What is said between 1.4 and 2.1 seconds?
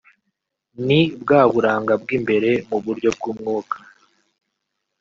buranga